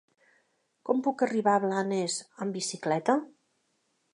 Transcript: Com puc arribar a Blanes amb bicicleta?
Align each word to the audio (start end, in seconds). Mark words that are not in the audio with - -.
Com 0.89 1.03
puc 1.07 1.21
arribar 1.27 1.53
a 1.57 1.61
Blanes 1.65 2.17
amb 2.47 2.59
bicicleta? 2.59 3.19